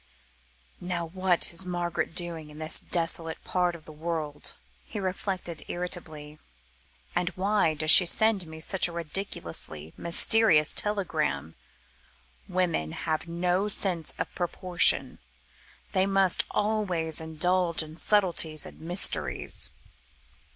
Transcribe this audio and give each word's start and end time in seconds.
"Now, 0.79 1.05
what 1.05 1.53
is 1.53 1.63
Margaret 1.63 2.15
doing 2.15 2.49
in 2.49 2.57
this 2.57 2.79
desolate 2.79 3.43
part 3.43 3.75
of 3.75 3.85
the 3.85 3.91
world?" 3.91 4.55
he 4.83 4.99
reflected 4.99 5.63
irritably; 5.67 6.39
"and 7.13 7.29
why 7.35 7.75
does 7.75 7.91
she 7.91 8.07
send 8.07 8.47
me 8.47 8.61
such 8.61 8.87
a 8.87 8.91
ridiculously 8.91 9.93
mysterious 9.97 10.73
telegram? 10.73 11.53
Women 12.47 12.93
have 12.93 13.27
no 13.27 13.67
sense 13.67 14.15
of 14.17 14.33
proportion; 14.33 15.19
they 15.91 16.07
must 16.07 16.45
always 16.49 17.21
indulge 17.21 17.83
in 17.83 17.95
subtleties 17.95 18.65
and 18.65 18.81
mysteries." 18.81 19.69